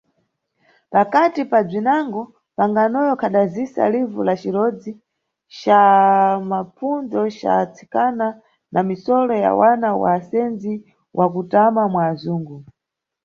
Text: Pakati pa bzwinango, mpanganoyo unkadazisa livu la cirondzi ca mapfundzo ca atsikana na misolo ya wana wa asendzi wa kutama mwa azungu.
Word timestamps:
Pakati 0.93 1.41
pa 1.51 1.59
bzwinango, 1.67 2.21
mpanganoyo 2.53 3.11
unkadazisa 3.13 3.81
livu 3.93 4.19
la 4.27 4.33
cirondzi 4.41 4.91
ca 5.59 5.81
mapfundzo 6.51 7.21
ca 7.37 7.49
atsikana 7.63 8.27
na 8.73 8.79
misolo 8.87 9.33
ya 9.45 9.51
wana 9.59 9.87
wa 10.01 10.09
asendzi 10.19 10.73
wa 11.17 11.25
kutama 11.33 11.81
mwa 11.93 12.03
azungu. 12.11 12.57